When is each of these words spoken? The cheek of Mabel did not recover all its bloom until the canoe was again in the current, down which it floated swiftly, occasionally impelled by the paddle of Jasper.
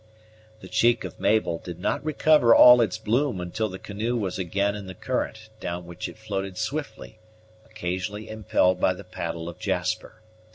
The 0.61 0.67
cheek 0.67 1.03
of 1.03 1.19
Mabel 1.19 1.59
did 1.59 1.79
not 1.79 2.03
recover 2.03 2.55
all 2.55 2.81
its 2.81 2.97
bloom 2.97 3.39
until 3.39 3.69
the 3.69 3.77
canoe 3.77 4.17
was 4.17 4.39
again 4.39 4.73
in 4.73 4.87
the 4.87 4.95
current, 4.95 5.49
down 5.59 5.85
which 5.85 6.09
it 6.09 6.17
floated 6.17 6.57
swiftly, 6.57 7.19
occasionally 7.67 8.27
impelled 8.27 8.79
by 8.79 8.95
the 8.95 9.03
paddle 9.03 9.47
of 9.47 9.59
Jasper. 9.59 10.23